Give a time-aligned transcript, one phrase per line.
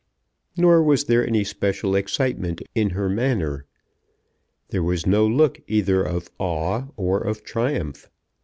[0.57, 3.67] Nor was there any special excitement in her manner.
[4.69, 8.09] There was no look either of awe or of triumph.